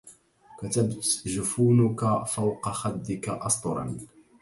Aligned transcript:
كتبت 0.59 1.21
جفونك 1.27 2.23
فوق 2.27 2.69
خدك 2.69 3.29
أسطرا 3.29 3.97